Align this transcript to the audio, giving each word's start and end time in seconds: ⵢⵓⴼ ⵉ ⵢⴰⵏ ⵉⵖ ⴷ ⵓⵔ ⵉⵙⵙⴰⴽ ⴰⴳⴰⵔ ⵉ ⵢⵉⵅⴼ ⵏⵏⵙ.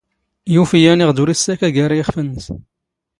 ⵢⵓⴼ 0.53 0.71
ⵉ 0.77 0.79
ⵢⴰⵏ 0.83 0.99
ⵉⵖ 1.03 1.11
ⴷ 1.15 1.19
ⵓⵔ 1.21 1.29
ⵉⵙⵙⴰⴽ 1.33 1.61
ⴰⴳⴰⵔ 1.67 1.91
ⵉ 1.97 1.97
ⵢⵉⵅⴼ 1.99 2.09
ⵏⵏⵙ. 2.21 2.45